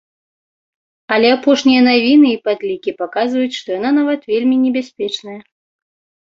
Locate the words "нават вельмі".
4.01-4.55